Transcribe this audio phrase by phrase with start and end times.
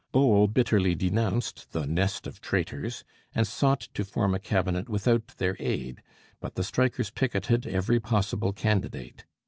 [0.11, 3.03] Bowell bitterly denounced the 'nest of traitors,'
[3.35, 6.01] and sought to form a Cabinet without their aid,
[6.39, 9.25] but the strikers picketed every possible candidate.